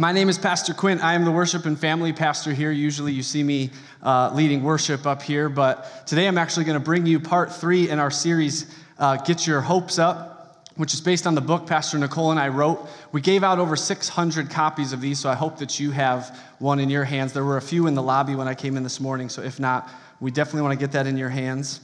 [0.00, 1.04] My name is Pastor Quint.
[1.04, 2.70] I am the worship and family pastor here.
[2.70, 3.68] Usually you see me
[4.02, 7.90] uh, leading worship up here, but today I'm actually going to bring you part three
[7.90, 11.98] in our series, uh, Get Your Hopes Up, which is based on the book Pastor
[11.98, 12.88] Nicole and I wrote.
[13.12, 16.80] We gave out over 600 copies of these, so I hope that you have one
[16.80, 17.34] in your hands.
[17.34, 19.60] There were a few in the lobby when I came in this morning, so if
[19.60, 21.82] not, we definitely want to get that in your hands.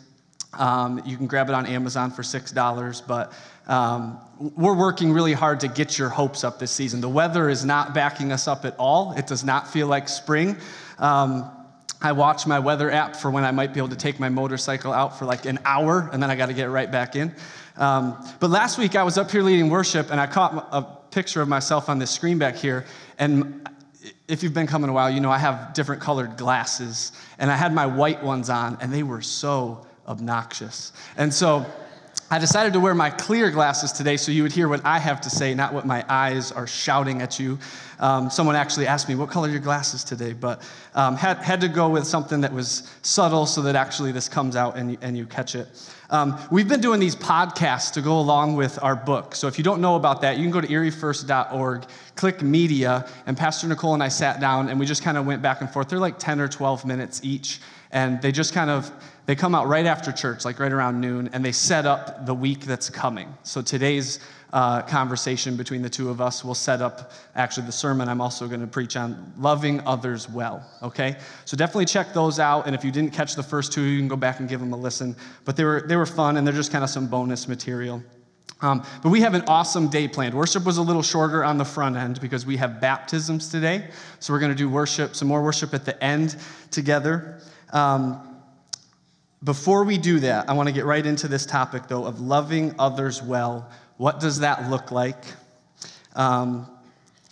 [0.55, 3.35] Um, you can grab it on Amazon for $6, but
[3.67, 7.01] um, we're working really hard to get your hopes up this season.
[7.01, 9.13] The weather is not backing us up at all.
[9.13, 10.57] It does not feel like spring.
[10.99, 11.51] Um,
[12.01, 14.93] I watch my weather app for when I might be able to take my motorcycle
[14.93, 17.35] out for like an hour, and then I got to get right back in.
[17.77, 21.41] Um, but last week I was up here leading worship, and I caught a picture
[21.41, 22.85] of myself on this screen back here.
[23.19, 23.67] And
[24.29, 27.57] if you've been coming a while, you know I have different colored glasses, and I
[27.57, 30.93] had my white ones on, and they were so obnoxious.
[31.17, 31.65] And so
[32.29, 35.21] I decided to wear my clear glasses today so you would hear what I have
[35.21, 37.57] to say, not what my eyes are shouting at you.
[38.01, 40.33] Um, someone actually asked me, What color are your glasses today?
[40.33, 40.61] But
[40.97, 44.57] um, had, had to go with something that was subtle so that actually this comes
[44.57, 45.69] out and, and you catch it.
[46.11, 49.37] Um, we've been doing these podcasts to go along with our book.
[49.37, 51.85] So if you don't know about that, you can go to eriefirst.org,
[52.17, 55.43] click media, and Pastor Nicole and I sat down and we just kind of went
[55.43, 55.89] back and forth.
[55.89, 57.61] They're like 10 or 12 minutes each.
[57.91, 58.91] And they just kind of
[59.27, 62.35] they come out right after church, like right around noon, and they set up the
[62.35, 63.35] week that's coming.
[63.43, 64.21] So today's
[64.53, 68.47] uh, conversation between the two of us will set up actually the sermon I'm also
[68.47, 70.65] going to preach on loving others well.
[70.83, 72.67] Okay, so definitely check those out.
[72.67, 74.73] And if you didn't catch the first two, you can go back and give them
[74.73, 75.17] a listen.
[75.45, 78.03] But they were they were fun, and they're just kind of some bonus material.
[78.63, 80.33] Um, but we have an awesome day planned.
[80.33, 83.89] Worship was a little shorter on the front end because we have baptisms today.
[84.19, 86.37] So we're going to do worship, some more worship at the end
[86.71, 87.39] together.
[87.73, 88.21] Um,
[89.43, 92.75] before we do that, I want to get right into this topic, though, of loving
[92.79, 93.71] others well.
[93.97, 95.25] What does that look like?
[96.15, 96.67] Um,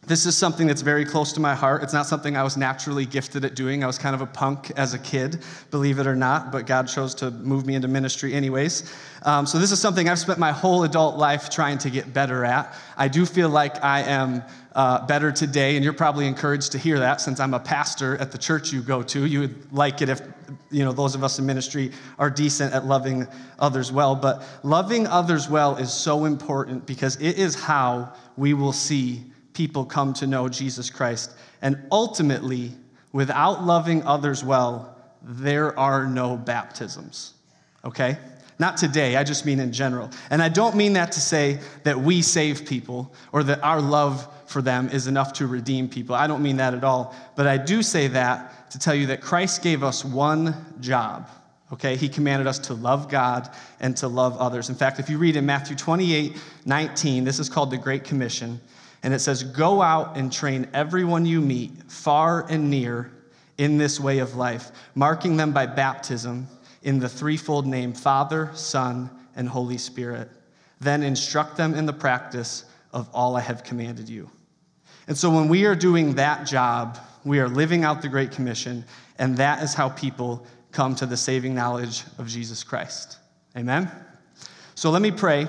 [0.06, 1.82] this is something that's very close to my heart.
[1.82, 3.82] It's not something I was naturally gifted at doing.
[3.82, 6.88] I was kind of a punk as a kid, believe it or not, but God
[6.88, 8.92] chose to move me into ministry anyways.
[9.22, 12.44] Um, so, this is something I've spent my whole adult life trying to get better
[12.44, 12.74] at.
[12.96, 14.42] I do feel like I am
[14.74, 18.32] uh, better today, and you're probably encouraged to hear that since I'm a pastor at
[18.32, 19.24] the church you go to.
[19.24, 20.20] You would like it if
[20.70, 23.26] you know those of us in ministry are decent at loving
[23.58, 24.14] others well.
[24.14, 29.84] But loving others well is so important because it is how we will see people
[29.84, 31.32] come to know Jesus Christ.
[31.62, 32.72] And ultimately,
[33.12, 37.34] without loving others well, there are no baptisms.
[37.84, 38.18] Okay?
[38.58, 40.10] Not today, I just mean in general.
[40.30, 44.28] And I don't mean that to say that we save people or that our love
[44.46, 46.14] for them is enough to redeem people.
[46.14, 47.14] I don't mean that at all.
[47.34, 51.28] But I do say that to tell you that Christ gave us one job.
[51.72, 53.50] Okay, he commanded us to love God
[53.80, 54.68] and to love others.
[54.68, 58.60] In fact, if you read in Matthew 28 19, this is called the Great Commission.
[59.04, 63.12] And it says, Go out and train everyone you meet, far and near,
[63.58, 66.48] in this way of life, marking them by baptism
[66.82, 70.28] in the threefold name Father, Son, and Holy Spirit.
[70.80, 74.28] Then instruct them in the practice of all I have commanded you.
[75.06, 78.84] And so when we are doing that job, we are living out the Great Commission,
[79.18, 83.18] and that is how people come to the saving knowledge of Jesus Christ.
[83.56, 83.90] Amen?
[84.74, 85.46] So let me pray,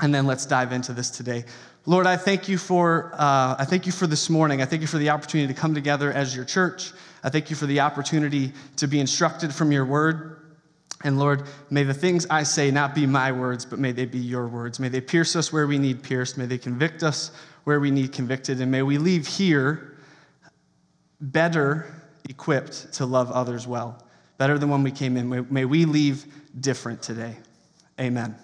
[0.00, 1.44] and then let's dive into this today.
[1.86, 4.62] Lord, I thank you for uh, I thank you for this morning.
[4.62, 6.92] I thank you for the opportunity to come together as your church.
[7.22, 10.40] I thank you for the opportunity to be instructed from your word.
[11.04, 14.18] And Lord, may the things I say not be my words, but may they be
[14.18, 14.80] your words.
[14.80, 16.38] May they pierce us where we need pierced.
[16.38, 17.30] May they convict us
[17.64, 18.62] where we need convicted.
[18.62, 19.98] And may we leave here
[21.20, 21.86] better
[22.28, 24.02] equipped to love others well,
[24.38, 25.28] better than when we came in.
[25.28, 26.24] May, may we leave
[26.58, 27.36] different today.
[28.00, 28.34] Amen.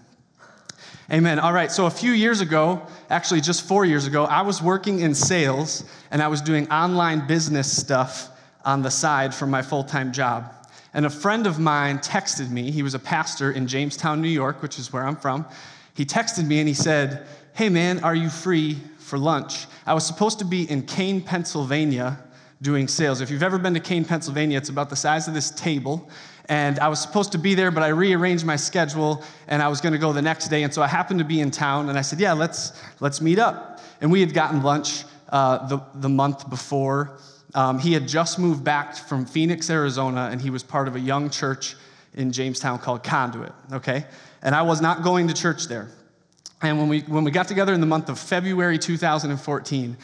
[1.13, 1.41] Amen.
[1.41, 5.01] All right, so a few years ago, actually just four years ago, I was working
[5.01, 5.83] in sales
[6.13, 8.29] and I was doing online business stuff
[8.65, 10.55] on the side for my full time job.
[10.95, 12.71] And a friend of mine texted me.
[12.71, 15.47] He was a pastor in Jamestown, New York, which is where I'm from.
[15.95, 19.67] He texted me and he said, Hey man, are you free for lunch?
[19.87, 22.21] I was supposed to be in Kane, Pennsylvania
[22.63, 23.21] doing sales.
[23.21, 26.09] If you've ever been to Kane, Pennsylvania, it's about the size of this table.
[26.51, 29.81] And I was supposed to be there, but I rearranged my schedule and I was
[29.81, 30.65] going to go the next day.
[30.65, 33.39] And so I happened to be in town and I said, Yeah, let's, let's meet
[33.39, 33.81] up.
[34.01, 37.19] And we had gotten lunch uh, the, the month before.
[37.55, 41.01] Um, he had just moved back from Phoenix, Arizona, and he was part of a
[41.01, 41.77] young church
[42.15, 44.05] in Jamestown called Conduit, okay?
[44.43, 45.89] And I was not going to church there.
[46.63, 49.97] And when we, when we got together in the month of February 2014,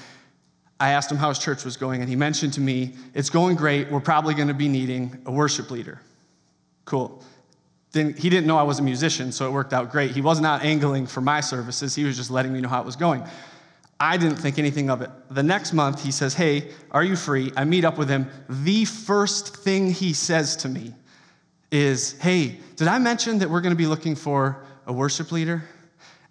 [0.78, 3.56] I asked him how his church was going, and he mentioned to me, It's going
[3.56, 3.90] great.
[3.90, 6.00] We're probably going to be needing a worship leader.
[6.86, 7.22] Cool.
[7.92, 10.12] Then he didn't know I was a musician, so it worked out great.
[10.12, 12.86] He was not angling for my services, he was just letting me know how it
[12.86, 13.22] was going.
[13.98, 15.10] I didn't think anything of it.
[15.30, 17.50] The next month, he says, Hey, are you free?
[17.56, 18.28] I meet up with him.
[18.48, 20.94] The first thing he says to me
[21.70, 25.64] is, Hey, did I mention that we're going to be looking for a worship leader?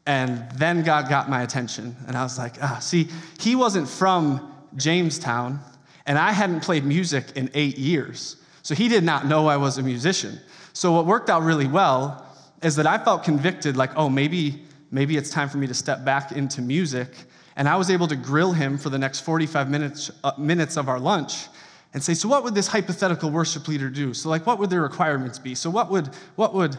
[0.05, 1.95] And then God got my attention.
[2.07, 3.09] And I was like, Ah, see,
[3.39, 5.59] he wasn't from Jamestown,
[6.05, 8.37] and I hadn't played music in eight years.
[8.65, 10.39] So he did not know I was a musician.
[10.73, 12.25] So what worked out really well
[12.63, 16.03] is that I felt convicted, like, oh, maybe, maybe it's time for me to step
[16.03, 17.09] back into music.
[17.57, 20.89] And I was able to grill him for the next 45 minutes, uh, minutes of
[20.89, 21.45] our lunch
[21.93, 24.15] and say, so what would this hypothetical worship leader do?
[24.15, 25.53] So like, what would their requirements be?
[25.53, 26.75] So what would, what would,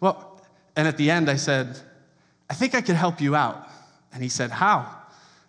[0.00, 0.44] what?
[0.76, 1.80] And at the end, I said,
[2.50, 3.66] I think I could help you out.
[4.12, 4.80] And he said, how?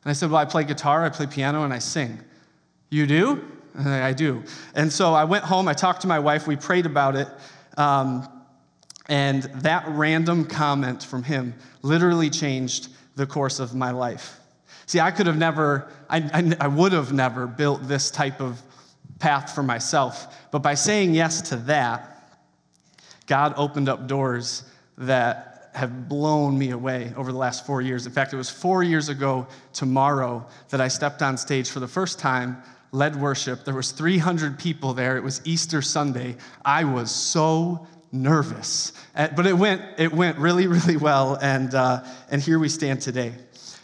[0.06, 2.18] And I said, well, I play guitar, I play piano, and I sing.
[2.90, 3.46] You do?
[3.76, 4.44] And I do.
[4.76, 7.28] And so I went home, I talked to my wife, we prayed about it.
[7.78, 8.28] Um,
[9.08, 14.40] and that random comment from him literally changed the course of my life.
[14.86, 18.62] See, I could have never, I, I, I, would have never built this type of
[19.20, 20.50] path for myself.
[20.52, 22.40] But by saying yes to that,
[23.26, 24.64] God opened up doors
[24.98, 28.06] that have blown me away over the last four years.
[28.06, 31.88] In fact, it was four years ago tomorrow that I stepped on stage for the
[31.88, 33.64] first time led worship.
[33.64, 35.18] There was 300 people there.
[35.18, 36.36] It was Easter Sunday.
[36.66, 42.04] I was so nervous, uh, but it went it went really really well, and uh,
[42.30, 43.34] and here we stand today.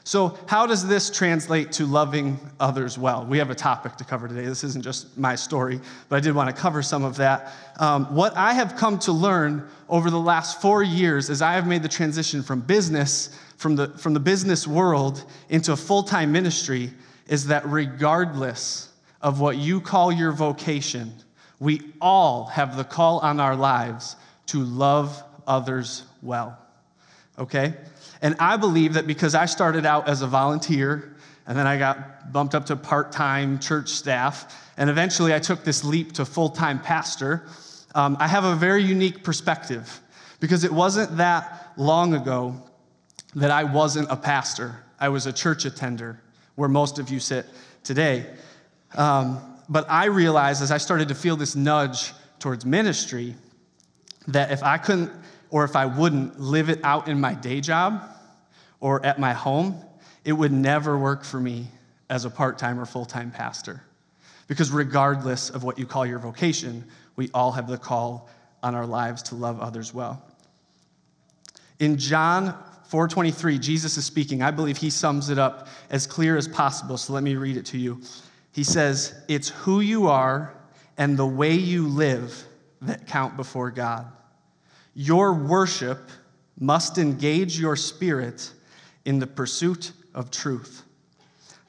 [0.08, 3.26] So, how does this translate to loving others well?
[3.26, 4.46] We have a topic to cover today.
[4.46, 7.52] This isn't just my story, but I did want to cover some of that.
[7.78, 11.68] Um, what I have come to learn over the last four years as I have
[11.68, 16.32] made the transition from business, from the, from the business world into a full time
[16.32, 16.90] ministry,
[17.28, 18.88] is that regardless
[19.28, 21.12] of what you call your vocation,
[21.60, 24.16] we all have the call on our lives
[24.46, 26.58] to love others well.
[27.38, 27.74] Okay?
[28.22, 31.14] And I believe that because I started out as a volunteer,
[31.46, 35.66] and then I got bumped up to part time church staff, and eventually I took
[35.66, 37.48] this leap to full time pastor,
[37.96, 40.00] um, I have a very unique perspective
[40.40, 42.56] because it wasn't that long ago
[43.36, 44.86] that I wasn't a pastor.
[45.02, 46.22] I was a church attender,
[46.56, 47.46] where most of you sit
[47.84, 48.26] today.
[48.96, 49.40] Um,
[49.70, 53.36] but I realized as I started to feel this nudge towards ministry
[54.28, 55.12] that if I couldn't
[55.50, 58.02] or if I wouldn't live it out in my day job
[58.80, 59.82] or at my home,
[60.24, 61.68] it would never work for me
[62.10, 63.82] as a part time or full time pastor.
[64.48, 66.86] Because regardless of what you call your vocation,
[67.16, 68.30] we all have the call
[68.64, 70.24] on our lives to love others well.
[71.80, 72.56] In John
[72.90, 74.42] 4:23, Jesus is speaking.
[74.42, 77.66] I believe he sums it up as clear as possible, so let me read it
[77.68, 78.02] to you.
[78.58, 80.52] He says, It's who you are
[80.98, 82.44] and the way you live
[82.82, 84.08] that count before God.
[84.96, 86.00] Your worship
[86.60, 88.52] must engage your spirit
[89.06, 90.82] in the pursuit of truth.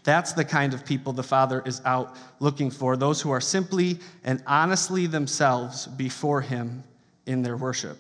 [0.05, 3.99] That's the kind of people the Father is out looking for, those who are simply
[4.25, 6.85] and honestly themselves before Him
[7.27, 7.99] in their worship.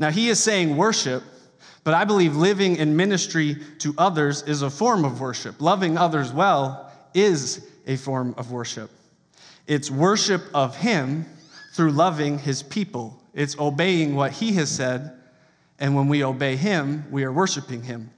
[0.00, 1.22] Now, He is saying worship,
[1.84, 5.60] but I believe living in ministry to others is a form of worship.
[5.60, 6.85] Loving others well
[7.16, 8.90] is a form of worship.
[9.66, 11.24] It's worship of Him
[11.72, 15.12] through loving His people, it's obeying what He has said,
[15.78, 18.10] and when we obey Him, we are worshiping Him.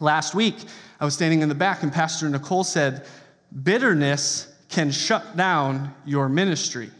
[0.00, 0.56] Last week,
[1.00, 3.06] I was standing in the back, and Pastor Nicole said,
[3.62, 6.90] Bitterness can shut down your ministry.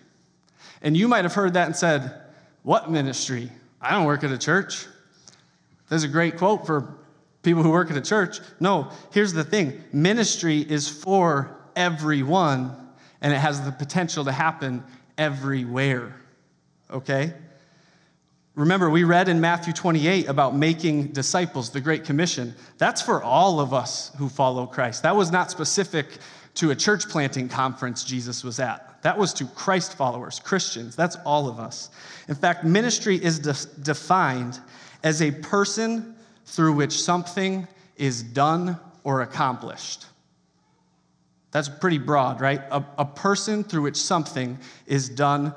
[0.83, 2.21] And you might have heard that and said,
[2.63, 3.51] What ministry?
[3.81, 4.87] I don't work at a church.
[5.89, 6.95] There's a great quote for
[7.47, 8.41] people who work at a church.
[8.59, 12.73] No, here's the thing ministry is for everyone,
[13.23, 14.83] and it has the potential to happen
[15.17, 16.21] everywhere.
[16.91, 17.33] Okay?
[18.57, 22.53] Remember, we read in Matthew 28 about making disciples, the Great Commission.
[22.79, 25.05] That's for all of us who follow Christ.
[25.05, 26.07] That was not specific
[26.55, 29.03] to a church planting conference Jesus was at.
[29.03, 30.97] That was to Christ followers, Christians.
[30.97, 31.91] That's all of us.
[32.29, 34.59] In fact, ministry is de- defined
[35.05, 36.16] as a person
[36.47, 40.07] through which something is done or accomplished.
[41.51, 42.61] That's pretty broad, right?
[42.71, 45.55] A, a, person through which something is done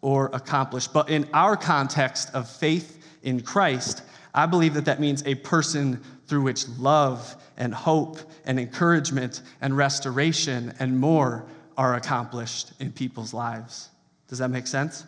[0.00, 0.92] or accomplished.
[0.92, 4.02] But in our context of faith in Christ,
[4.34, 9.76] I believe that that means a person through which love and hope and encouragement and
[9.76, 13.88] restoration and more are accomplished in people's lives.
[14.28, 15.04] Does that make sense?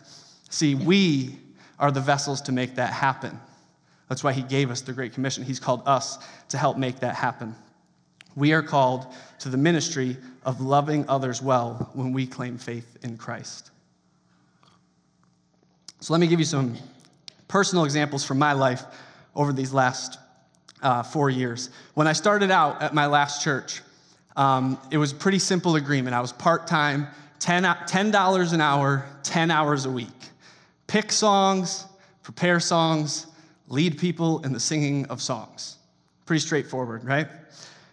[0.49, 1.37] See, we
[1.79, 3.39] are the vessels to make that happen.
[4.09, 5.43] That's why he gave us the Great Commission.
[5.43, 6.17] He's called us
[6.49, 7.55] to help make that happen.
[8.35, 9.07] We are called
[9.39, 13.71] to the ministry of loving others well when we claim faith in Christ.
[15.99, 16.77] So let me give you some
[17.47, 18.83] personal examples from my life
[19.35, 20.19] over these last
[20.81, 21.69] uh, four years.
[21.95, 23.81] When I started out at my last church,
[24.35, 26.15] um, it was a pretty simple agreement.
[26.15, 27.07] I was part time,
[27.39, 30.07] $10 an hour, 10 hours a week.
[30.85, 31.85] Pick songs,
[32.23, 33.26] prepare songs,
[33.67, 35.77] lead people in the singing of songs.
[36.25, 37.27] Pretty straightforward, right?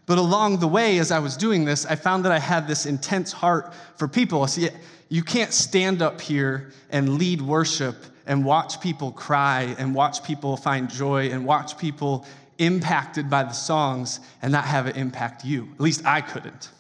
[0.07, 2.87] But along the way, as I was doing this, I found that I had this
[2.87, 4.47] intense heart for people.
[4.47, 4.69] See,
[5.09, 10.57] you can't stand up here and lead worship and watch people cry and watch people
[10.57, 12.26] find joy and watch people
[12.59, 15.69] impacted by the songs and not have it impact you.
[15.75, 16.71] At least I couldn't.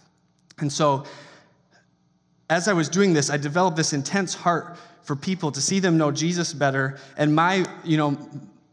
[0.58, 1.04] And so,
[2.50, 5.96] as I was doing this, I developed this intense heart for people to see them
[5.98, 6.98] know Jesus better.
[7.16, 8.18] And my, you know,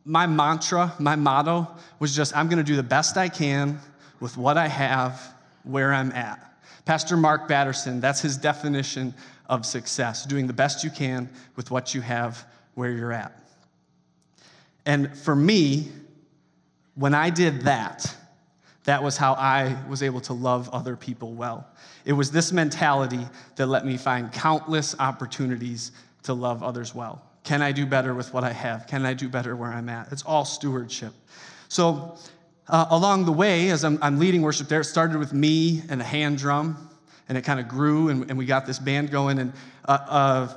[0.05, 1.67] my mantra, my motto
[1.99, 3.79] was just I'm going to do the best I can
[4.19, 6.47] with what I have, where I'm at.
[6.85, 9.13] Pastor Mark Batterson, that's his definition
[9.47, 13.37] of success, doing the best you can with what you have, where you're at.
[14.85, 15.89] And for me,
[16.95, 18.15] when I did that,
[18.85, 21.67] that was how I was able to love other people well.
[22.03, 25.91] It was this mentality that let me find countless opportunities
[26.23, 27.21] to love others well.
[27.43, 28.87] Can I do better with what I have?
[28.87, 30.11] Can I do better where I'm at?
[30.11, 31.13] It's all stewardship.
[31.67, 32.17] So,
[32.67, 35.99] uh, along the way, as I'm, I'm, leading worship there, it started with me and
[35.99, 36.89] a hand drum,
[37.27, 39.39] and it kind of grew, and, and, we got this band going.
[39.39, 39.53] And
[39.85, 40.53] uh, uh,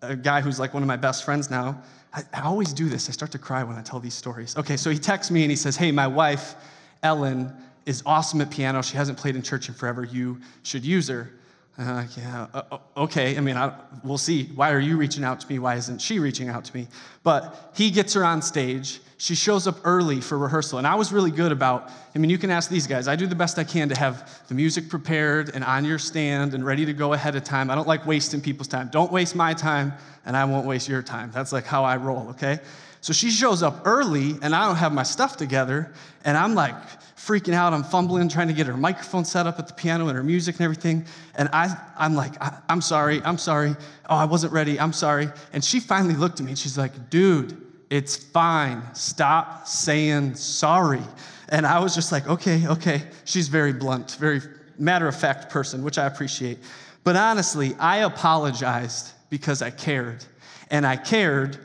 [0.00, 1.80] a guy who's like one of my best friends now,
[2.12, 3.08] I, I always do this.
[3.08, 4.56] I start to cry when I tell these stories.
[4.56, 6.54] Okay, so he texts me and he says, Hey, my wife,
[7.02, 7.52] Ellen,
[7.86, 8.82] is awesome at piano.
[8.82, 10.04] She hasn't played in church in forever.
[10.04, 11.30] You should use her.
[11.78, 13.36] Uh, yeah, uh, uh, okay.
[13.36, 13.72] I mean, I,
[14.04, 14.44] we'll see.
[14.54, 15.58] Why are you reaching out to me?
[15.58, 16.86] Why isn't she reaching out to me?
[17.22, 19.00] But he gets her on stage.
[19.16, 20.78] She shows up early for rehearsal.
[20.78, 23.08] And I was really good about, I mean, you can ask these guys.
[23.08, 26.52] I do the best I can to have the music prepared and on your stand
[26.52, 27.70] and ready to go ahead of time.
[27.70, 28.88] I don't like wasting people's time.
[28.92, 29.94] Don't waste my time,
[30.26, 31.30] and I won't waste your time.
[31.32, 32.58] That's like how I roll, okay?
[33.02, 35.92] So she shows up early, and I don't have my stuff together,
[36.24, 36.74] and I'm like,
[37.22, 37.72] freaking out.
[37.72, 40.56] I'm fumbling, trying to get her microphone set up at the piano and her music
[40.56, 41.06] and everything.
[41.36, 43.76] And I, I'm like, I, am sorry, I'm sorry.
[44.08, 45.28] Oh, I wasn't ready, I'm sorry.
[45.52, 47.56] And she finally looked at me and she's like, dude,
[47.90, 48.82] it's fine.
[48.94, 51.02] Stop saying sorry.
[51.50, 53.02] And I was just like, okay, okay.
[53.24, 54.40] She's very blunt, very
[54.78, 56.58] matter of fact person, which I appreciate.
[57.04, 60.24] But honestly, I apologized because I cared.
[60.70, 61.58] And I cared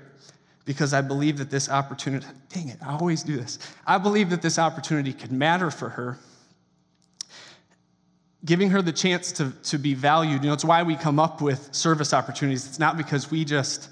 [0.68, 3.58] because I believe that this opportunity, dang it, I always do this.
[3.88, 6.20] I believe that this opportunity could matter for her.
[8.44, 11.42] Giving her the chance to, to be valued, you know, it's why we come up
[11.42, 12.68] with service opportunities.
[12.68, 13.90] It's not because we just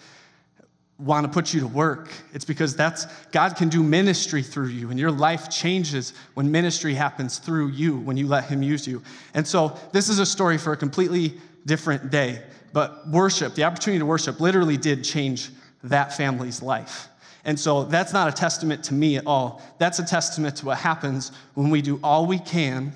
[1.00, 2.10] want to put you to work.
[2.34, 6.94] It's because that's God can do ministry through you, and your life changes when ministry
[6.94, 9.02] happens through you, when you let Him use you.
[9.34, 12.44] And so, this is a story for a completely different day.
[12.74, 15.50] But worship, the opportunity to worship, literally did change
[15.90, 17.08] that family's life.
[17.46, 19.62] And so that's not a testament to me at all.
[19.78, 22.92] That's a testament to what happens when we do all we can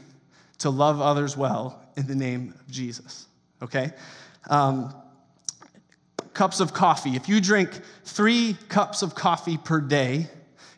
[0.59, 3.27] to love others well in the name of Jesus.
[3.61, 3.91] Okay?
[4.49, 4.93] Um,
[6.33, 7.15] cups of coffee.
[7.15, 7.69] If you drink
[8.05, 10.27] three cups of coffee per day,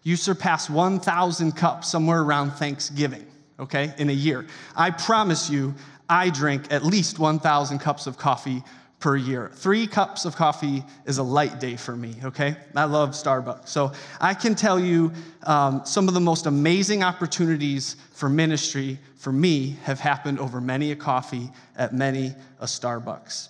[0.04, 3.26] you surpass 1,000 cups somewhere around Thanksgiving,
[3.60, 4.48] okay, in a year.
[4.76, 5.76] I promise you,
[6.10, 8.64] I drink at least 1,000 cups of coffee
[9.02, 9.52] per year.
[9.56, 12.56] Three cups of coffee is a light day for me, okay?
[12.76, 13.68] I love Starbucks.
[13.68, 13.92] So
[14.22, 15.12] I can tell you
[15.44, 20.92] um, some of the most amazing opportunities for ministry for me have happened over many
[20.92, 23.50] a coffee at many a Starbucks.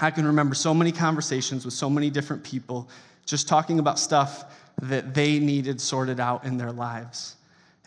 [0.00, 2.88] I can remember so many conversations with so many different people
[3.24, 7.36] just talking about stuff that they needed sorted out in their lives.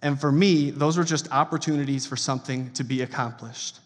[0.01, 3.79] And for me, those were just opportunities for something to be accomplished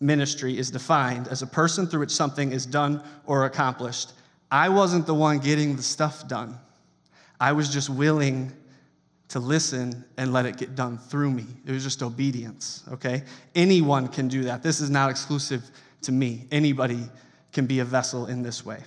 [0.00, 4.12] ministry is defined as a person through which something is done or accomplished.
[4.50, 6.58] I wasn't the one getting the stuff done.
[7.40, 8.52] I was just willing
[9.28, 11.44] to listen and let it get done through me.
[11.66, 13.24] It was just obedience, okay?
[13.54, 14.62] Anyone can do that.
[14.62, 15.70] This is not exclusive
[16.02, 16.46] to me.
[16.50, 17.04] Anybody
[17.52, 18.82] can be a vessel in this way.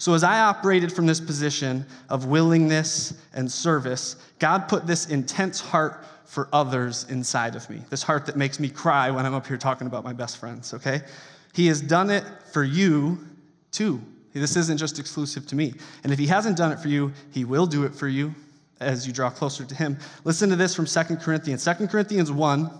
[0.00, 5.60] So, as I operated from this position of willingness and service, God put this intense
[5.60, 7.82] heart for others inside of me.
[7.88, 10.74] This heart that makes me cry when I'm up here talking about my best friends,
[10.74, 11.00] okay?
[11.54, 13.18] He has done it for you
[13.72, 14.00] too.
[14.34, 15.72] This isn't just exclusive to me.
[16.04, 18.34] And if he hasn't done it for you, he will do it for you
[18.78, 19.98] as you draw closer to him.
[20.24, 21.62] Listen to this from Second Corinthians.
[21.62, 22.70] Second Corinthians 1,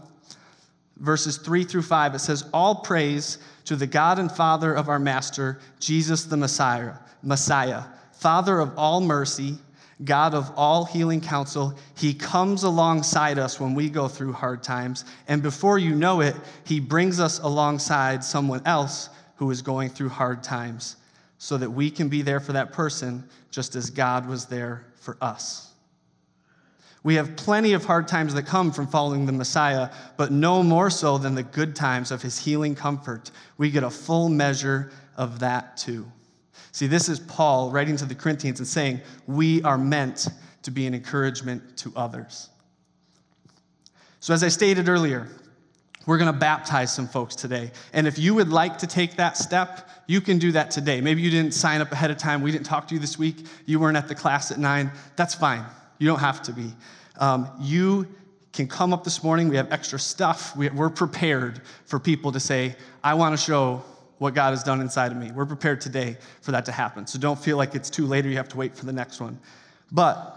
[0.99, 2.17] verses 3 through 5.
[2.17, 6.93] It says, All praise to the God and Father of our Master, Jesus the Messiah,
[7.23, 9.57] Messiah, Father of all mercy
[10.05, 11.77] God of all healing counsel.
[11.97, 15.05] He comes alongside us when we go through hard times.
[15.27, 20.11] And before you know it, He brings us alongside someone else who is going through
[20.11, 20.97] hard times
[21.39, 25.17] so that we can be there for that person just as God was there for
[25.21, 25.73] us.
[27.05, 30.91] We have plenty of hard times that come from following the Messiah, but no more
[30.91, 33.31] so than the good times of his healing comfort.
[33.57, 36.11] We get a full measure of that too.
[36.73, 40.29] See, this is Paul writing to the Corinthians and saying, We are meant
[40.63, 42.51] to be an encouragement to others.
[44.21, 45.29] So, as I stated earlier,
[46.07, 47.71] we're going to baptize some folks today.
[47.93, 51.03] And if you would like to take that step, you can do that today.
[51.03, 52.41] Maybe you didn't sign up ahead of time.
[52.41, 53.47] We didn't talk to you this week.
[53.67, 54.91] You weren't at the class at nine.
[55.17, 55.65] That's fine.
[55.99, 56.73] You don't have to be.
[57.19, 58.07] Um, you
[58.55, 59.49] can come up this morning.
[59.49, 60.57] We have extra stuff.
[60.57, 62.75] We, we're prepared for people to say,
[63.05, 63.85] I want to show
[64.19, 65.31] what God has done inside of me.
[65.31, 67.07] We're prepared today for that to happen.
[67.07, 69.21] So don't feel like it's too late or you have to wait for the next
[69.21, 69.39] one.
[69.93, 70.35] But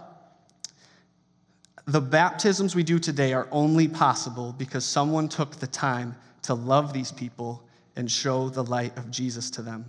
[1.86, 6.92] the baptisms we do today are only possible because someone took the time to love
[6.92, 7.62] these people
[7.96, 9.84] and show the light of Jesus to them.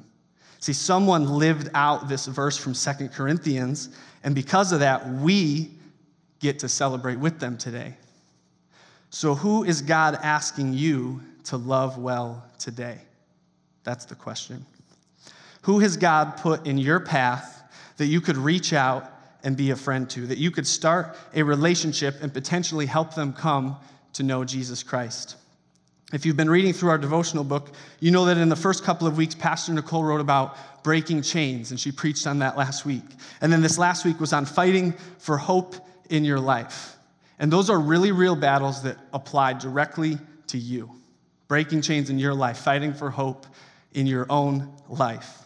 [0.59, 3.89] See, someone lived out this verse from Second Corinthians,
[4.23, 5.71] and because of that, we
[6.39, 7.95] get to celebrate with them today.
[9.09, 12.99] So, who is God asking you to love well today?
[13.83, 14.65] That's the question.
[15.63, 17.63] Who has God put in your path
[17.97, 19.09] that you could reach out
[19.43, 23.33] and be a friend to, that you could start a relationship and potentially help them
[23.33, 23.77] come
[24.13, 25.37] to know Jesus Christ?
[26.13, 29.07] If you've been reading through our devotional book, you know that in the first couple
[29.07, 33.03] of weeks, Pastor Nicole wrote about breaking chains, and she preached on that last week.
[33.41, 35.75] And then this last week was on fighting for hope
[36.09, 36.97] in your life.
[37.39, 40.91] And those are really real battles that apply directly to you.
[41.47, 43.47] Breaking chains in your life, fighting for hope
[43.93, 45.39] in your own life.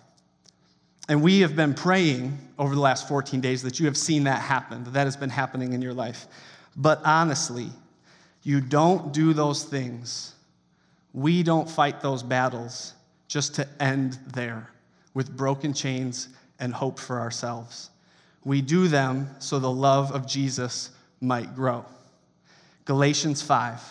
[1.10, 4.42] And we have been praying over the last 14 days that you have seen that
[4.42, 6.28] happen, that that has been happening in your life.
[6.76, 7.70] But honestly,
[8.44, 10.34] you don't do those things.
[11.14, 12.94] We don't fight those battles
[13.28, 14.70] just to end there
[15.14, 17.90] with broken chains and hope for ourselves.
[18.44, 21.86] We do them so the love of Jesus might grow.
[22.86, 23.82] Galatians 5.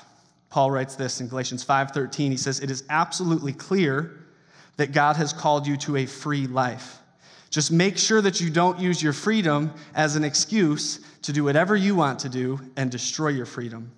[0.48, 2.30] Paul writes this in Galatians 5:13.
[2.30, 4.25] He says, "It is absolutely clear
[4.76, 6.99] that God has called you to a free life.
[7.50, 11.75] Just make sure that you don't use your freedom as an excuse to do whatever
[11.75, 13.91] you want to do and destroy your freedom.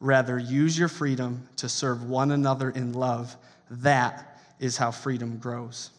[0.00, 3.36] Rather, use your freedom to serve one another in love.
[3.70, 5.90] That is how freedom grows.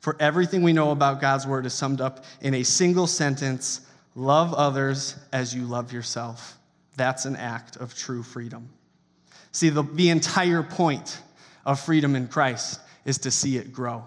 [0.00, 3.80] For everything we know about God's word is summed up in a single sentence
[4.14, 6.58] love others as you love yourself.
[6.96, 8.68] That's an act of true freedom.
[9.52, 11.20] See, the, the entire point
[11.64, 14.04] of freedom in Christ is to see it grow,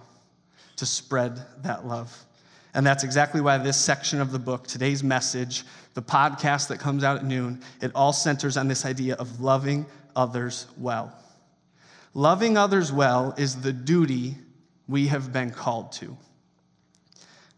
[0.78, 2.26] to spread that love.
[2.74, 7.04] And that's exactly why this section of the book, today's message, the podcast that comes
[7.04, 11.12] out at noon, it all centers on this idea of loving others well.
[12.14, 14.36] Loving others well is the duty
[14.88, 16.18] we have been called to.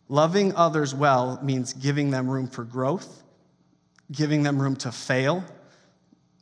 [0.08, 3.23] Loving others well means giving them room for growth,
[4.12, 5.43] giving them room to fail,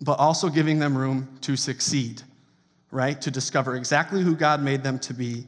[0.01, 2.21] but also giving them room to succeed
[2.91, 3.19] right?
[3.21, 5.45] To discover exactly who God made them to be.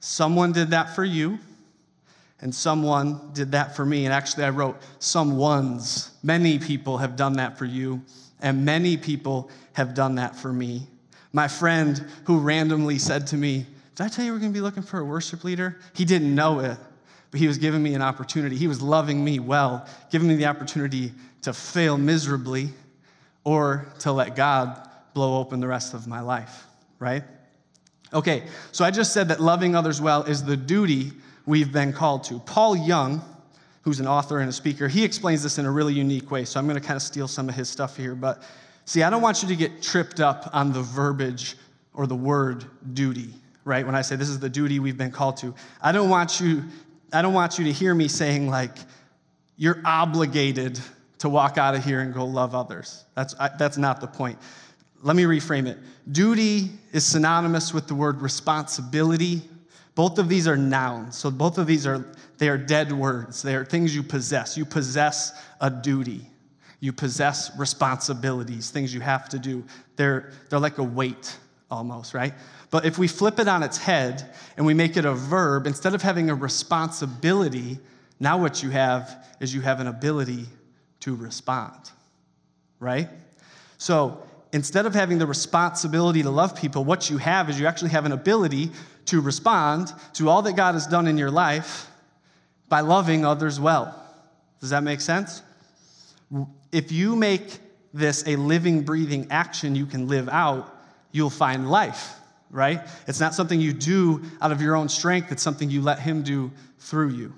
[0.00, 1.38] Someone did that for you,
[2.40, 4.04] and someone did that for me.
[4.06, 6.10] And actually, I wrote some ones.
[6.22, 8.02] Many people have done that for you,
[8.40, 10.86] and many people have done that for me.
[11.32, 14.62] My friend who randomly said to me, Did I tell you we're going to be
[14.62, 15.78] looking for a worship leader?
[15.94, 16.76] He didn't know it,
[17.30, 18.56] but he was giving me an opportunity.
[18.56, 22.70] He was loving me well, giving me the opportunity to fail miserably
[23.44, 26.66] or to let God blow open the rest of my life,
[26.98, 27.22] right?
[28.12, 31.12] Okay, so I just said that loving others well is the duty
[31.46, 32.40] we've been called to.
[32.40, 33.22] Paul Young,
[33.82, 36.44] who's an author and a speaker, he explains this in a really unique way.
[36.44, 38.14] So I'm going to kind of steal some of his stuff here.
[38.14, 38.42] But
[38.84, 41.56] see, I don't want you to get tripped up on the verbiage
[41.94, 43.28] or the word duty,
[43.64, 43.86] right?
[43.86, 46.64] When I say this is the duty we've been called to, I don't want you,
[47.12, 48.76] I don't want you to hear me saying like,
[49.56, 50.80] you're obligated
[51.18, 53.04] to walk out of here and go love others.
[53.14, 54.38] That's, I, that's not the point
[55.02, 55.78] let me reframe it.
[56.10, 59.42] Duty is synonymous with the word responsibility.
[59.94, 61.16] Both of these are nouns.
[61.16, 62.04] So both of these are
[62.38, 63.42] they are dead words.
[63.42, 64.56] They are things you possess.
[64.56, 66.26] You possess a duty.
[66.80, 69.62] You possess responsibilities, things you have to do.
[69.96, 71.36] They're, they're like a weight
[71.70, 72.32] almost, right?
[72.70, 75.94] But if we flip it on its head and we make it a verb, instead
[75.94, 77.78] of having a responsibility,
[78.18, 80.46] now what you have is you have an ability
[81.00, 81.90] to respond,
[82.78, 83.10] right?
[83.76, 87.90] So instead of having the responsibility to love people, what you have is you actually
[87.90, 88.70] have an ability
[89.06, 91.88] to respond to all that God has done in your life
[92.68, 93.94] by loving others well.
[94.60, 95.42] Does that make sense?
[96.70, 97.58] If you make
[97.92, 100.76] this a living, breathing action you can live out,
[101.12, 102.14] you'll find life,
[102.50, 102.80] right?
[103.08, 106.22] It's not something you do out of your own strength, it's something you let Him
[106.22, 107.34] do through you.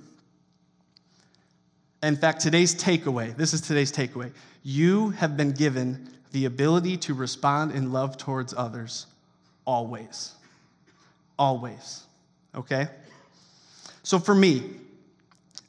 [2.02, 4.32] in fact, today's takeaway this is today's takeaway.
[4.62, 9.06] You have been given the ability to respond in love towards others
[9.66, 10.32] always.
[11.38, 12.02] Always.
[12.54, 12.88] Okay?
[14.02, 14.62] So for me,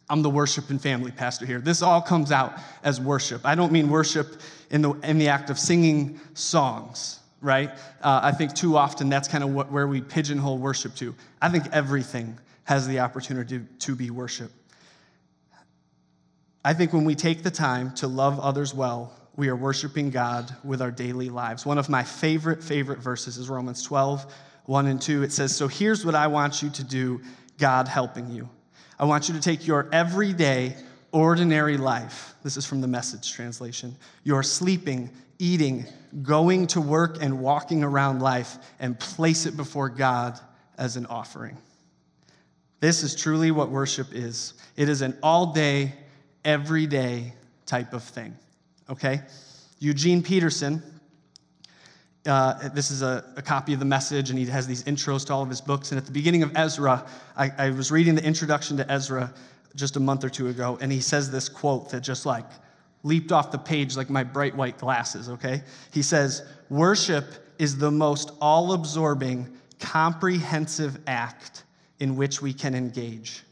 [0.10, 1.60] I'm the worship and family pastor here.
[1.60, 3.46] This all comes out as worship.
[3.46, 7.70] I don't mean worship in the, in the act of singing songs, right?
[8.02, 11.16] Uh, I think too often that's kind of what, where we pigeonhole worship to.
[11.42, 14.52] I think everything has the opportunity to, to be worship.
[16.66, 20.56] I think when we take the time to love others well, we are worshiping God
[20.64, 21.66] with our daily lives.
[21.66, 24.32] One of my favorite, favorite verses is Romans 12,
[24.66, 25.24] 1 and 2.
[25.24, 27.22] It says, So here's what I want you to do,
[27.58, 28.48] God helping you.
[29.00, 30.76] I want you to take your everyday,
[31.12, 32.36] ordinary life.
[32.44, 33.96] This is from the message translation.
[34.24, 35.86] Your sleeping, eating,
[36.22, 40.40] going to work, and walking around life, and place it before God
[40.78, 41.58] as an offering.
[42.80, 45.94] This is truly what worship is it is an all day,
[46.46, 47.34] everyday
[47.66, 48.36] type of thing.
[48.90, 49.22] Okay?
[49.80, 50.82] Eugene Peterson,
[52.26, 55.34] uh, this is a, a, copy of the message, and he has these intros to
[55.34, 55.92] all of his books.
[55.92, 59.34] And at the beginning of Ezra, I, I was reading the introduction to Ezra
[59.76, 62.46] just a month or two ago, and he says this quote that just like
[63.04, 65.64] leaped off the page like my bright white glasses, okay?
[65.92, 67.26] He says, Worship
[67.60, 71.64] is the most all absorbing, comprehensive act
[72.00, 73.44] in which we can engage.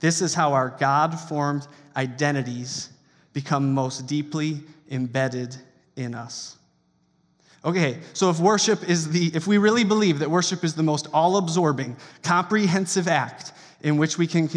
[0.00, 2.90] This is how our God formed identities
[3.40, 5.54] become most deeply embedded
[5.94, 6.56] in us.
[7.64, 11.06] Okay, so if worship is the, if we really believe that worship is the most
[11.14, 14.48] all absorbing, comprehensive act in which we can,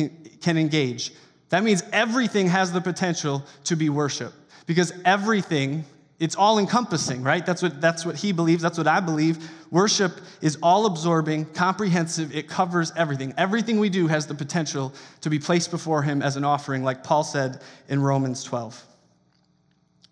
[0.41, 1.13] can engage,
[1.50, 4.34] that means everything has the potential to be worship.
[4.65, 5.86] Because everything
[6.22, 7.44] it's all encompassing, right?
[7.44, 8.62] That's what, that's what he believes.
[8.62, 9.50] That's what I believe.
[9.72, 12.36] Worship is all absorbing, comprehensive.
[12.36, 13.34] It covers everything.
[13.40, 17.04] Everything we do has the potential to be placed before him as an offering, like
[17.04, 18.86] Paul said in Romans 12.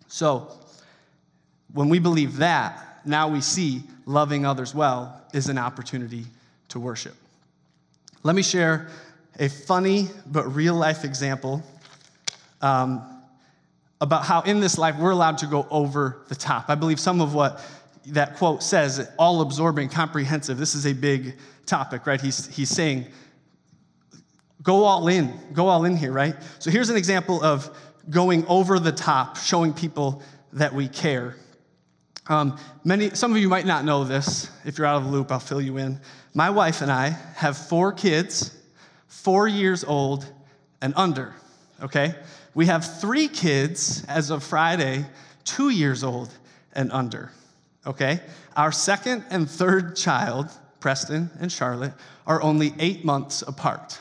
[0.08, 0.52] So,
[1.76, 6.26] when we believe that, now we see loving others well is an opportunity
[6.70, 7.14] to worship.
[8.24, 8.90] Let me share
[9.38, 11.62] a funny but real life example.
[12.64, 13.19] Um,
[14.02, 16.66] about how in this life we're allowed to go over the top.
[16.70, 17.64] I believe some of what
[18.08, 21.36] that quote says, all absorbing, comprehensive, this is a big
[21.66, 22.20] topic, right?
[22.20, 23.08] He's, he's saying,
[24.64, 26.36] go all in, go all in here, right?
[26.60, 27.70] So here's an example of
[28.10, 31.36] going over the top, showing people that we care.
[32.28, 34.50] Um, many, some of you might not know this.
[34.66, 36.00] If you're out of the loop, I'll fill you in.
[36.34, 38.56] My wife and I have four kids,
[39.08, 40.32] four years old
[40.82, 41.36] and under,
[41.82, 42.16] okay?
[42.60, 45.06] We have three kids as of Friday,
[45.46, 46.28] two years old
[46.74, 47.32] and under.
[47.88, 48.20] Okay?
[48.58, 50.50] Our second and third child,
[50.82, 51.94] Preston and Charlotte,
[52.28, 53.98] are only eight months apart.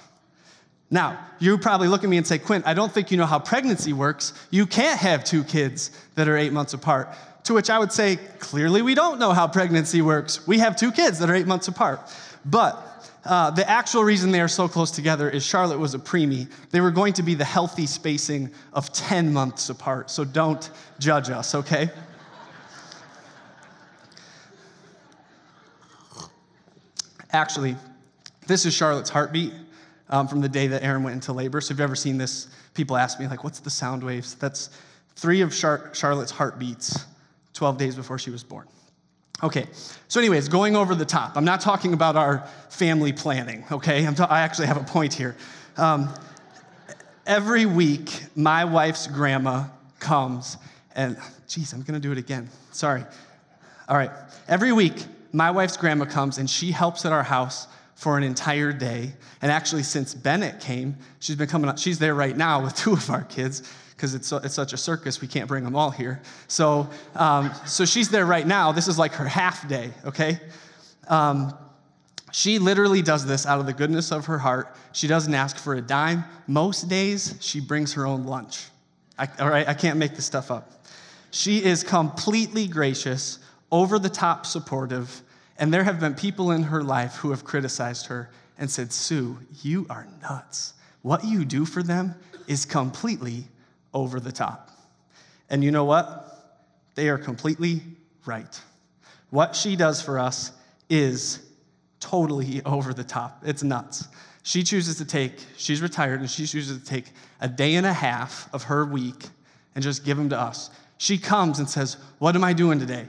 [0.91, 3.39] Now, you probably look at me and say, Quint, I don't think you know how
[3.39, 4.33] pregnancy works.
[4.51, 7.15] You can't have two kids that are eight months apart.
[7.45, 10.45] To which I would say, clearly, we don't know how pregnancy works.
[10.49, 12.01] We have two kids that are eight months apart.
[12.45, 12.88] But
[13.29, 16.51] uh, the actual reason they are so close together is Charlotte was a preemie.
[16.71, 21.29] They were going to be the healthy spacing of 10 months apart, so don't judge
[21.29, 21.91] us, okay?
[27.31, 27.77] Actually,
[28.47, 29.53] this is Charlotte's heartbeat
[30.09, 31.61] um, from the day that Aaron went into labor.
[31.61, 34.37] So, if you've ever seen this, people ask me, like, what's the sound waves?
[34.37, 34.71] That's
[35.17, 37.05] three of Char- Charlotte's heartbeats
[37.53, 38.67] 12 days before she was born.
[39.41, 39.67] Okay,
[40.09, 41.37] so, anyways, going over the top.
[41.37, 44.05] I'm not talking about our family planning, okay?
[44.13, 45.37] Ta- i actually have a point here.
[45.77, 46.13] Um,
[47.25, 49.67] every week, my wife's grandma
[50.01, 50.57] comes
[50.97, 52.49] and, geez, I'm gonna do it again.
[52.73, 53.05] Sorry.
[53.89, 54.11] All right,
[54.49, 58.73] every week, my wife's grandma comes and she helps at our house for an entire
[58.73, 59.13] day.
[59.41, 62.93] And actually, since Bennett came, she's been coming up, she's there right now with two
[62.93, 63.63] of our kids
[63.99, 66.23] because it's, it's such a circus, we can't bring them all here.
[66.47, 68.71] So, um, so she's there right now.
[68.71, 70.39] This is like her half day, okay?
[71.09, 71.53] Um,
[72.31, 74.77] she literally does this out of the goodness of her heart.
[74.93, 76.23] She doesn't ask for a dime.
[76.47, 78.69] Most days, she brings her own lunch.
[79.19, 80.87] I, all right, I can't make this stuff up.
[81.33, 83.41] She is completely gracious,
[83.73, 85.23] over the top supportive,
[85.59, 89.39] and there have been people in her life who have criticized her and said, Sue,
[89.61, 90.75] you are nuts.
[91.03, 92.15] What you do for them
[92.47, 93.49] is completely
[93.95, 94.71] over the top.
[95.51, 96.25] And you know what?
[96.95, 97.83] They are completely
[98.27, 98.61] right.
[99.31, 100.53] What she does for us
[100.89, 101.41] is
[102.01, 103.43] totally over the top.
[103.45, 104.09] It's nuts.
[104.43, 107.07] She chooses to take, she's retired, and she chooses to take
[107.41, 109.29] a day and a half of her week
[109.75, 110.71] and just give them to us.
[110.97, 113.07] She comes and says, What am I doing today?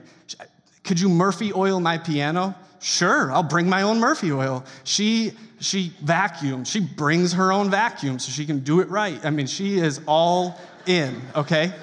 [0.83, 2.55] Could you Murphy oil my piano?
[2.79, 4.65] Sure, I'll bring my own Murphy oil.
[4.83, 6.69] She she vacuums.
[6.69, 9.23] She brings her own vacuum so she can do it right.
[9.25, 11.73] I mean, she is all in, okay?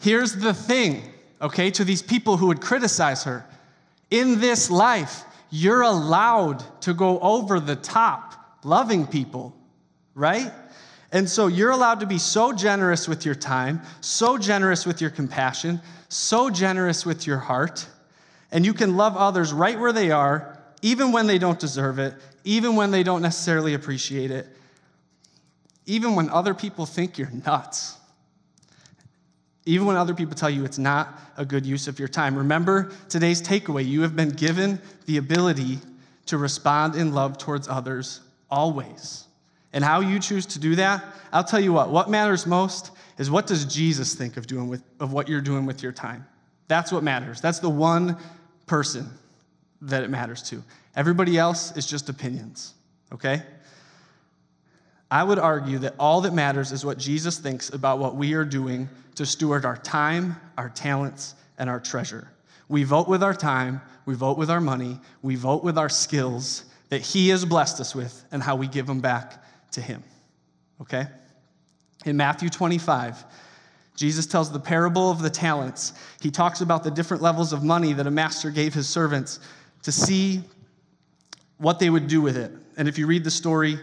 [0.00, 1.02] Here's the thing,
[1.40, 3.44] okay, to these people who would criticize her.
[4.10, 9.56] In this life, you're allowed to go over the top loving people,
[10.14, 10.52] right?
[11.10, 15.10] And so you're allowed to be so generous with your time, so generous with your
[15.10, 15.80] compassion,
[16.10, 17.86] so generous with your heart,
[18.50, 22.14] and you can love others right where they are, even when they don't deserve it,
[22.44, 24.46] even when they don't necessarily appreciate it,
[25.86, 27.96] even when other people think you're nuts.
[29.64, 32.36] Even when other people tell you it's not a good use of your time.
[32.36, 33.86] Remember today's takeaway.
[33.86, 35.78] You have been given the ability
[36.26, 39.24] to respond in love towards others always.
[39.72, 43.30] And how you choose to do that, I'll tell you what, what matters most is
[43.30, 46.26] what does Jesus think of doing with of what you're doing with your time?
[46.68, 47.40] That's what matters.
[47.40, 48.16] That's the one
[48.68, 49.08] person
[49.82, 50.62] that it matters to.
[50.94, 52.74] Everybody else is just opinions,
[53.12, 53.42] okay?
[55.10, 58.44] I would argue that all that matters is what Jesus thinks about what we are
[58.44, 62.30] doing to steward our time, our talents, and our treasure.
[62.68, 66.64] We vote with our time, we vote with our money, we vote with our skills
[66.90, 70.02] that He has blessed us with and how we give them back to Him.
[70.80, 71.06] Okay?
[72.04, 73.24] In Matthew 25,
[73.98, 75.92] Jesus tells the parable of the talents.
[76.20, 79.40] He talks about the different levels of money that a master gave his servants
[79.82, 80.40] to see
[81.56, 82.52] what they would do with it.
[82.76, 83.76] And if you read the story,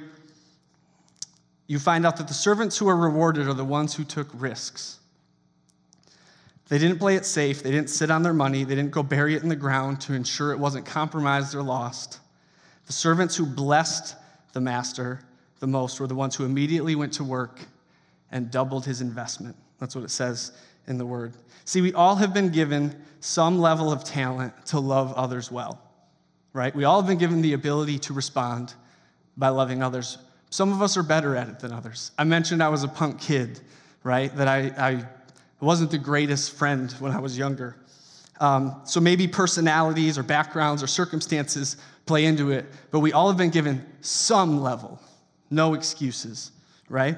[1.67, 4.99] you find out that the servants who are rewarded are the ones who took risks.
[6.69, 9.35] They didn't play it safe, they didn't sit on their money, they didn't go bury
[9.35, 12.21] it in the ground to ensure it wasn't compromised or lost.
[12.87, 14.15] The servants who blessed
[14.53, 15.19] the master
[15.59, 17.59] the most were the ones who immediately went to work
[18.31, 19.57] and doubled his investment.
[19.79, 20.51] That's what it says
[20.87, 21.33] in the word.
[21.65, 25.81] See, we all have been given some level of talent to love others well,
[26.53, 26.75] right?
[26.75, 28.73] We all have been given the ability to respond
[29.35, 30.17] by loving others.
[30.49, 32.11] Some of us are better at it than others.
[32.17, 33.59] I mentioned I was a punk kid,
[34.03, 34.33] right?
[34.35, 35.05] That I, I
[35.59, 37.75] wasn't the greatest friend when I was younger.
[38.39, 43.37] Um, so maybe personalities or backgrounds or circumstances play into it, but we all have
[43.37, 45.01] been given some level,
[45.49, 46.51] no excuses,
[46.89, 47.17] right?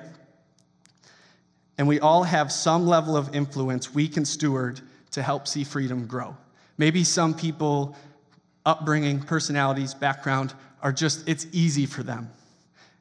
[1.78, 6.08] And we all have some level of influence we can steward to help see freedom
[6.08, 6.36] grow.
[6.78, 7.96] Maybe some people,
[8.66, 12.30] upbringing, personalities, background, are just, it's easy for them.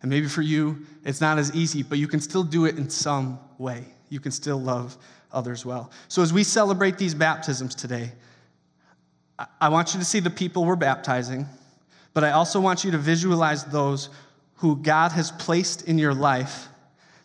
[0.02, 2.88] And maybe for you, it's not as easy, but you can still do it in
[2.90, 3.84] some way.
[4.08, 4.96] You can still love
[5.32, 5.90] others well.
[6.08, 8.12] So as we celebrate these baptisms today,
[9.60, 11.46] I want you to see the people we're baptizing,
[12.14, 14.08] but I also want you to visualize those
[14.56, 16.68] who God has placed in your life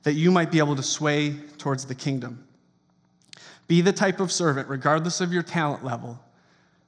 [0.04, 2.46] that you might be able to sway towards the kingdom.
[3.68, 6.20] Be the type of servant, regardless of your talent level,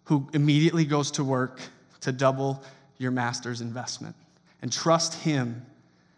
[0.05, 1.61] who immediately goes to work
[2.01, 2.61] to double
[2.97, 4.15] your master's investment.
[4.61, 5.65] And trust him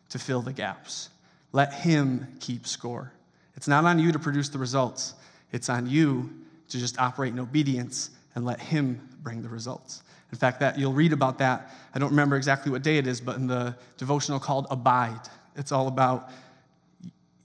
[0.09, 1.09] to fill the gaps.
[1.51, 3.11] Let him keep score.
[3.55, 5.13] It's not on you to produce the results,
[5.51, 6.29] it's on you
[6.69, 10.03] to just operate in obedience and let him bring the results.
[10.31, 11.71] In fact, that you'll read about that.
[11.93, 15.71] I don't remember exactly what day it is, but in the devotional called Abide, it's
[15.71, 16.29] all about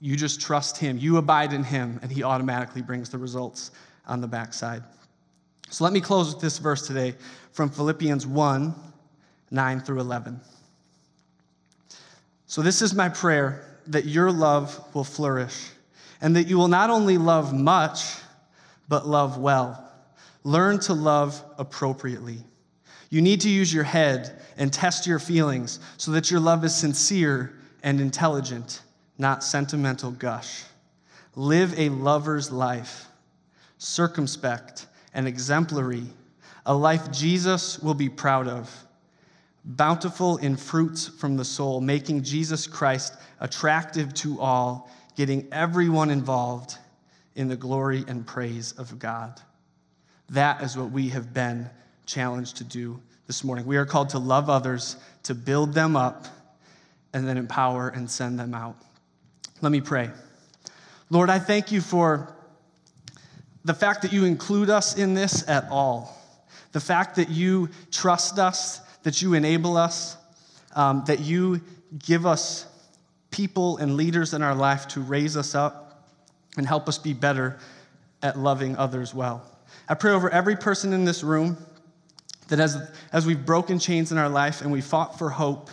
[0.01, 0.97] you just trust Him.
[0.97, 3.71] You abide in Him, and He automatically brings the results
[4.07, 4.83] on the backside.
[5.69, 7.15] So let me close with this verse today
[7.53, 8.73] from Philippians 1
[9.53, 10.39] 9 through 11.
[12.47, 15.69] So, this is my prayer that your love will flourish,
[16.19, 18.15] and that you will not only love much,
[18.89, 19.89] but love well.
[20.43, 22.39] Learn to love appropriately.
[23.09, 26.75] You need to use your head and test your feelings so that your love is
[26.75, 28.81] sincere and intelligent
[29.21, 30.63] not sentimental gush.
[31.35, 33.05] Live a lover's life,
[33.77, 36.07] circumspect and exemplary,
[36.65, 38.69] a life Jesus will be proud of,
[39.63, 46.77] bountiful in fruits from the soul, making Jesus Christ attractive to all, getting everyone involved
[47.35, 49.39] in the glory and praise of God.
[50.29, 51.69] That is what we have been
[52.07, 53.67] challenged to do this morning.
[53.67, 56.25] We are called to love others, to build them up,
[57.13, 58.77] and then empower and send them out.
[59.61, 60.09] Let me pray.
[61.11, 62.35] Lord, I thank you for
[63.63, 66.17] the fact that you include us in this at all,
[66.71, 70.17] the fact that you trust us, that you enable us,
[70.75, 71.61] um, that you
[71.99, 72.65] give us
[73.29, 76.07] people and leaders in our life to raise us up
[76.57, 77.59] and help us be better
[78.23, 79.45] at loving others well.
[79.87, 81.55] I pray over every person in this room
[82.47, 82.77] that as,
[83.13, 85.69] as we've broken chains in our life and we fought for hope,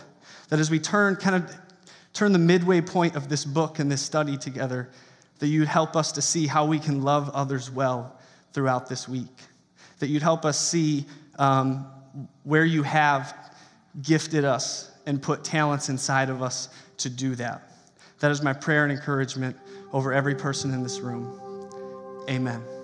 [0.49, 1.55] that as we turn kind of
[2.19, 4.89] turn the midway point of this book and this study together,
[5.39, 8.19] that you'd help us to see how we can love others well
[8.51, 9.37] throughout this week,
[9.99, 11.05] that you'd help us see
[11.37, 11.87] um,
[12.43, 13.53] where you have
[14.01, 17.71] gifted us and put talents inside of us to do that.
[18.19, 19.55] That is my prayer and encouragement
[19.93, 21.39] over every person in this room.
[22.29, 22.78] Amen.